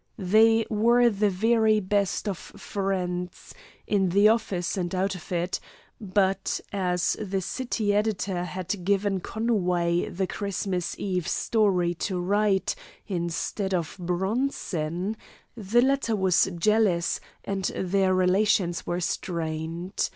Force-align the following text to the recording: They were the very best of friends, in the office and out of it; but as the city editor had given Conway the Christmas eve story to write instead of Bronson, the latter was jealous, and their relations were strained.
They 0.17 0.65
were 0.67 1.11
the 1.11 1.29
very 1.29 1.79
best 1.79 2.27
of 2.27 2.35
friends, 2.39 3.53
in 3.85 4.09
the 4.09 4.29
office 4.29 4.75
and 4.75 4.95
out 4.95 5.13
of 5.13 5.31
it; 5.31 5.59
but 5.99 6.59
as 6.73 7.15
the 7.21 7.39
city 7.39 7.93
editor 7.93 8.43
had 8.45 8.83
given 8.83 9.19
Conway 9.19 10.09
the 10.09 10.25
Christmas 10.25 10.95
eve 10.97 11.27
story 11.27 11.93
to 12.09 12.19
write 12.19 12.73
instead 13.07 13.75
of 13.75 13.95
Bronson, 13.99 15.17
the 15.55 15.83
latter 15.83 16.15
was 16.15 16.49
jealous, 16.57 17.19
and 17.45 17.65
their 17.65 18.15
relations 18.15 18.87
were 18.87 19.01
strained. 19.01 20.09